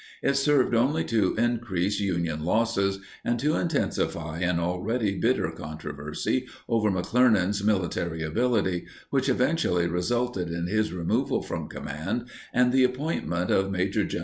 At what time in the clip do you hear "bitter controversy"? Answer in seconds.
5.19-6.47